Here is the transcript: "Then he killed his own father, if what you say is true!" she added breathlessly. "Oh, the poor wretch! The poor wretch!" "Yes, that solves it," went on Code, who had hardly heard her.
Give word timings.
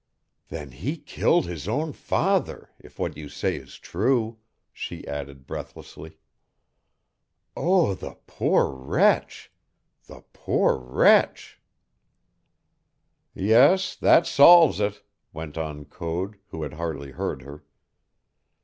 "Then 0.47 0.71
he 0.71 0.97
killed 0.97 1.45
his 1.45 1.67
own 1.67 1.93
father, 1.93 2.71
if 2.79 2.97
what 2.97 3.17
you 3.17 3.29
say 3.29 3.55
is 3.55 3.77
true!" 3.77 4.39
she 4.73 5.07
added 5.07 5.45
breathlessly. 5.45 6.17
"Oh, 7.55 7.93
the 7.93 8.15
poor 8.25 8.71
wretch! 8.71 9.51
The 10.07 10.23
poor 10.33 10.75
wretch!" 10.79 11.61
"Yes, 13.35 13.95
that 13.95 14.25
solves 14.25 14.79
it," 14.79 15.03
went 15.33 15.55
on 15.55 15.85
Code, 15.85 16.39
who 16.47 16.63
had 16.63 16.73
hardly 16.73 17.11
heard 17.11 17.43
her. 17.43 17.63